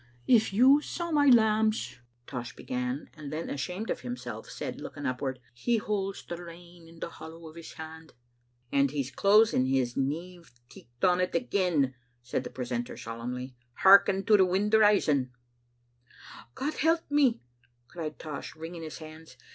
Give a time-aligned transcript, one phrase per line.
[0.25, 5.39] "If you saw my lambs," Tosh began; and then, ashamed of himself, said, looking upward,"
[5.63, 8.13] He holds the rain in the hollow of His hand."
[8.71, 11.93] "And He's closing His neive ticht on't again,"
[12.23, 15.29] said the precentor solemnly." Hearken to the wind rising!"
[16.55, 17.43] "God help me!"
[17.87, 19.37] cried Tosh, wringing his hands.